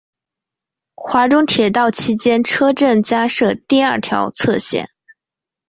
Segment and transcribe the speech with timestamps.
[0.95, 4.89] 华中铁道期间车站加设第二条侧线。